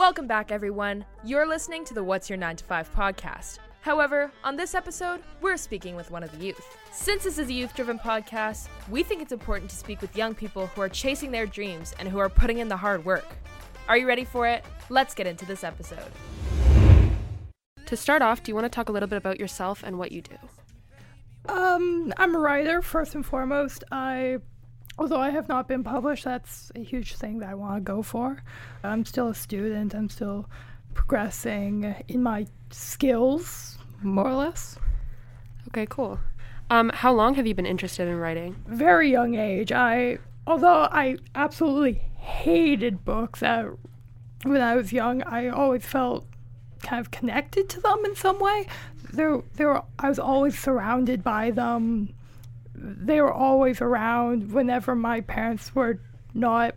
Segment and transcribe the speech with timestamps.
[0.00, 1.04] Welcome back, everyone.
[1.24, 3.58] You're listening to the What's Your 9 to 5 podcast.
[3.82, 6.66] However, on this episode, we're speaking with one of the youth.
[6.90, 10.34] Since this is a youth driven podcast, we think it's important to speak with young
[10.34, 13.26] people who are chasing their dreams and who are putting in the hard work.
[13.90, 14.64] Are you ready for it?
[14.88, 16.10] Let's get into this episode.
[17.84, 20.12] To start off, do you want to talk a little bit about yourself and what
[20.12, 20.38] you do?
[21.46, 23.84] Um, I'm a writer first and foremost.
[23.92, 24.38] I,
[25.00, 28.02] although I have not been published, that's a huge thing that I want to go
[28.02, 28.42] for.
[28.84, 29.94] I'm still a student.
[29.94, 30.48] I'm still
[30.92, 34.78] progressing in my skills, more or less.
[35.68, 36.20] Okay, cool.
[36.68, 38.62] Um, how long have you been interested in writing?
[38.68, 39.72] Very young age.
[39.72, 43.66] I, although I absolutely hated books at,
[44.42, 46.26] when I was young, I always felt
[46.82, 48.66] kind of connected to them in some way.
[49.12, 49.82] There, there.
[49.98, 52.14] I was always surrounded by them.
[52.82, 54.52] They were always around.
[54.52, 56.00] Whenever my parents were
[56.32, 56.74] not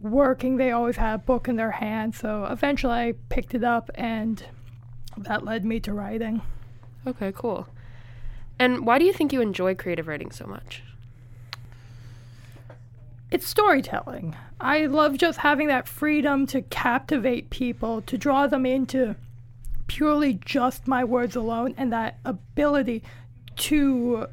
[0.00, 2.14] working, they always had a book in their hand.
[2.14, 4.44] So eventually, I picked it up, and
[5.16, 6.40] that led me to writing.
[7.06, 7.66] Okay, cool.
[8.58, 10.84] And why do you think you enjoy creative writing so much?
[13.30, 14.36] It's storytelling.
[14.60, 19.16] I love just having that freedom to captivate people, to draw them into
[19.88, 23.02] purely just my words alone, and that ability
[23.56, 24.28] to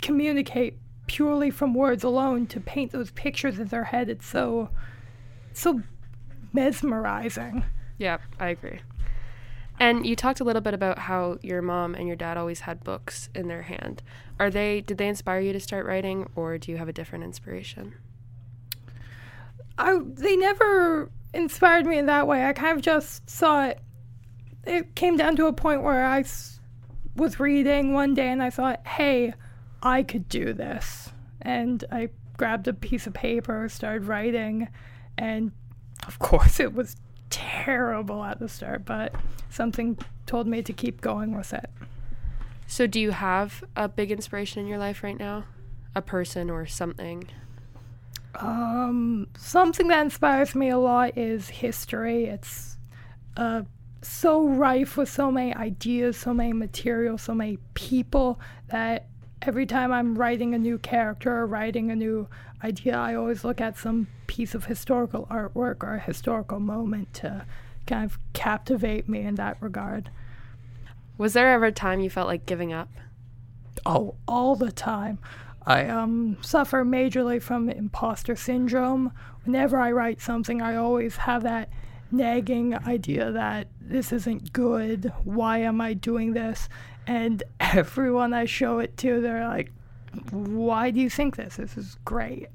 [0.00, 4.08] communicate purely from words alone, to paint those pictures in their head.
[4.08, 4.70] It's so,
[5.52, 5.82] so
[6.52, 7.64] mesmerizing.
[7.98, 8.80] Yeah, I agree.
[9.80, 12.82] And you talked a little bit about how your mom and your dad always had
[12.82, 14.02] books in their hand.
[14.38, 17.24] Are they did they inspire you to start writing or do you have a different
[17.24, 17.94] inspiration?
[19.76, 22.44] I they never inspired me in that way.
[22.44, 23.80] I kind of just saw it.
[24.64, 26.24] It came down to a point where I
[27.14, 29.34] was reading one day and I thought, "Hey,
[29.82, 34.68] I could do this." And I grabbed a piece of paper, started writing,
[35.16, 35.52] and
[36.06, 36.96] of course it was
[37.30, 39.14] terrible at the start, but
[39.50, 41.70] something told me to keep going with it.
[42.66, 45.44] So do you have a big inspiration in your life right now?
[45.94, 47.28] A person or something?
[48.34, 52.26] Um, something that inspires me a lot is history.
[52.26, 52.76] It's
[53.36, 53.62] uh,
[54.02, 58.38] so rife with so many ideas, so many materials, so many people
[58.68, 59.06] that
[59.42, 62.28] every time I'm writing a new character or writing a new
[62.62, 67.46] idea, I always look at some piece of historical artwork or a historical moment to
[67.86, 70.10] kind of captivate me in that regard.
[71.16, 72.88] Was there ever a time you felt like giving up?
[73.86, 75.18] Oh, all the time.
[75.66, 79.12] I um, suffer majorly from imposter syndrome.
[79.44, 81.68] Whenever I write something, I always have that
[82.10, 85.12] nagging idea that this isn't good.
[85.24, 86.68] Why am I doing this?
[87.06, 89.72] And everyone I show it to, they're like,
[90.30, 91.56] "Why do you think this?
[91.56, 92.48] This is great."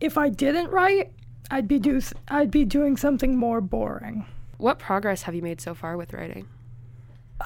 [0.00, 1.12] If I didn't write,
[1.50, 4.26] I'd be do I'd be doing something more boring.
[4.58, 6.48] What progress have you made so far with writing?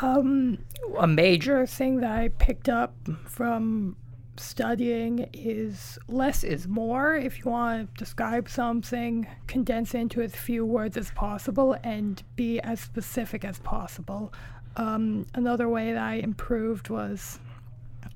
[0.00, 0.59] Um,
[0.99, 2.94] a major thing that I picked up
[3.25, 3.97] from
[4.41, 7.15] studying is less is more.
[7.15, 12.60] If you want to describe something, condense into as few words as possible and be
[12.60, 14.32] as specific as possible.
[14.76, 17.41] Um, another way that I improved was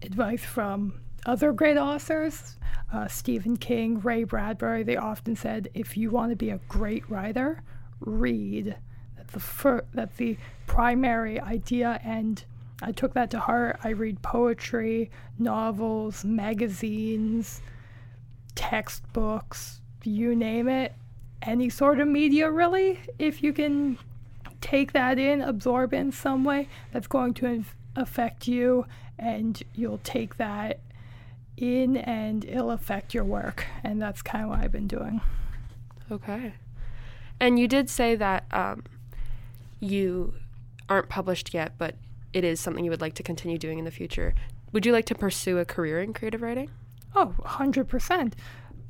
[0.03, 2.57] advice from other great authors,
[2.93, 4.83] uh, Stephen King, Ray Bradbury.
[4.83, 7.63] They often said, if you want to be a great writer,
[8.01, 8.77] read.
[9.17, 12.45] That the fir- that's the primary idea, and
[12.83, 13.79] I took that to heart.
[13.85, 17.63] I read poetry, novels, magazines,
[18.55, 20.93] textbooks, you name it,
[21.43, 23.01] any sort of media, really.
[23.19, 23.99] If you can
[24.61, 28.87] take that in, absorb it in some way, that's going to inf- affect you,
[29.19, 30.81] and you'll take that
[31.57, 33.67] in and it'll affect your work.
[33.85, 35.21] And that's kind of what I've been doing.
[36.11, 36.55] Okay.
[37.39, 38.85] And you did say that um,
[39.81, 40.35] you
[40.89, 41.97] aren't published yet, but
[42.33, 44.35] it is something you would like to continue doing in the future.
[44.73, 46.71] Would you like to pursue a career in creative writing?
[47.15, 48.33] Oh, 100%.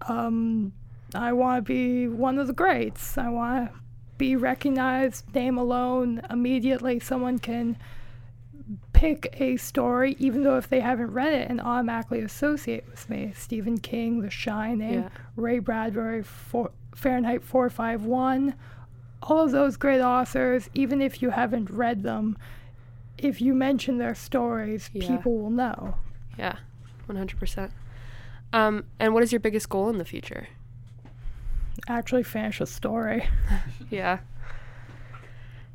[0.08, 0.72] Um,
[1.14, 3.18] I want to be one of the greats.
[3.18, 3.78] I want to
[4.18, 7.00] be recognized, name alone, immediately.
[7.00, 7.76] Someone can
[8.92, 13.32] pick a story, even though if they haven't read it, and automatically associate with me.
[13.36, 15.08] Stephen King, The Shining, Yeah.
[15.34, 18.54] Ray Bradbury, for, Fahrenheit 451,
[19.22, 22.36] all of those great authors, even if you haven't read them,
[23.22, 25.06] if you mention their stories, Yeah.
[25.06, 25.94] people will know.
[26.38, 26.56] Yeah,
[27.08, 27.70] 100%.
[28.52, 30.48] Um, and what is your biggest goal in the future?
[31.88, 33.24] Actually, finish a story.
[33.90, 34.18] Yeah.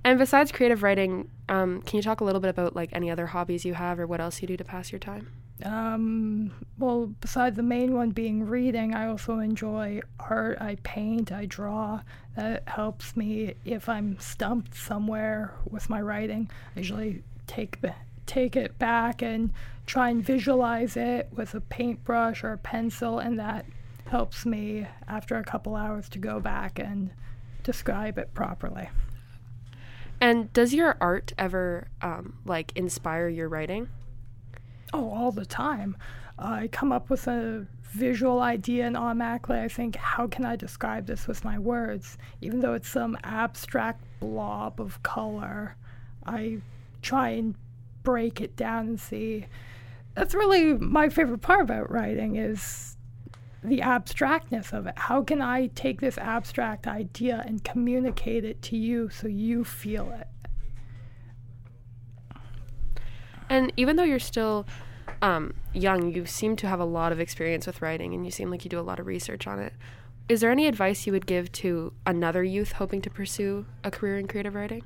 [0.03, 3.27] And besides creative writing, um, can you talk a little bit about like any other
[3.27, 5.27] hobbies you have or what else you do to pass your time?
[5.65, 10.61] Um, well, besides the main one being reading, I also enjoy art.
[10.61, 12.01] I paint, I draw.
[12.35, 16.49] That helps me if I'm stumped somewhere with my writing.
[16.75, 17.79] I usually take
[18.27, 19.51] take it back and
[19.85, 23.65] try and visualize it with a paintbrush or a pencil, and that
[24.07, 27.09] helps me after a couple hours to go back and
[27.63, 28.89] describe it properly.
[30.19, 33.89] And does your art ever um, like inspire your writing?
[34.97, 35.95] Oh, all the time.
[36.39, 41.05] I come up with a visual idea and automatically I think, how can I describe
[41.05, 42.17] this with my words?
[42.41, 45.75] Even though it's some abstract blob of color,
[46.25, 46.61] I
[47.03, 47.53] try and
[48.01, 49.45] break it down and see.
[50.15, 52.97] That's really my favorite part about writing is
[53.63, 54.95] the abstractness of it.
[54.97, 60.11] How can I take this abstract idea and communicate it to you so you feel
[60.11, 60.27] it?
[63.49, 64.65] And even though you're still
[65.21, 68.49] um, young, you seem to have a lot of experience with writing and you seem
[68.51, 69.73] like you do a lot of research on it.
[70.29, 74.17] Is there any advice you would give to another youth hoping to pursue a career
[74.17, 74.83] in creative writing?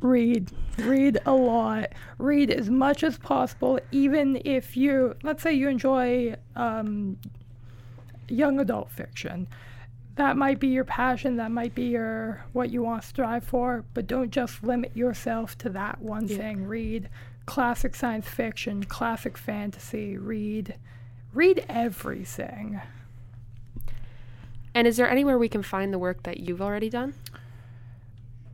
[0.00, 0.52] Read.
[0.78, 1.92] Read a lot.
[2.18, 7.18] Read as much as possible, even if you, let's say you enjoy um,
[8.28, 9.46] young adult fiction.
[10.16, 13.84] That might be your passion, that might be your what you want to strive for,
[13.92, 16.38] but don't just limit yourself to that one yeah.
[16.38, 16.66] thing.
[16.66, 17.10] Read
[17.46, 20.74] classic science fiction, classic fantasy, read
[21.32, 22.80] read everything.
[24.74, 27.14] And is there anywhere we can find the work that you've already done?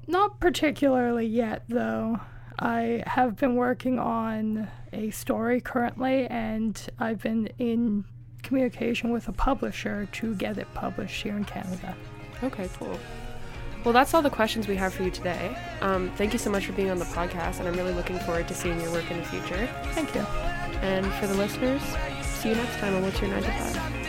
[0.06, 2.20] Not particularly yet, though.
[2.58, 8.04] I have been working on a story currently, and I've been in
[8.42, 11.96] communication with a publisher to get it published here in Canada.
[12.42, 12.98] Okay, cool.
[13.84, 15.56] Well, that's all the questions we have for you today.
[15.80, 18.46] Um, thank you so much for being on the podcast, and I'm really looking forward
[18.48, 19.68] to seeing your work in the future.
[19.92, 20.20] Thank you.
[20.82, 21.82] And for the listeners,
[22.22, 24.01] see you next time on What's Your 9 to 5.